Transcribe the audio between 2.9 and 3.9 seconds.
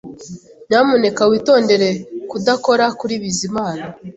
kuri Bizimana